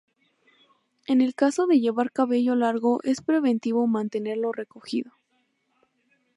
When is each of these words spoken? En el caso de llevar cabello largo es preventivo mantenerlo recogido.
En 1.05 1.21
el 1.21 1.35
caso 1.35 1.67
de 1.67 1.79
llevar 1.79 2.11
cabello 2.11 2.55
largo 2.55 3.01
es 3.03 3.21
preventivo 3.21 3.85
mantenerlo 3.85 4.51
recogido. 4.51 5.11